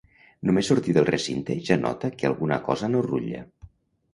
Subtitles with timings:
[0.49, 3.45] Només sortir del recinte ja nota que alguna cosa no rutlla.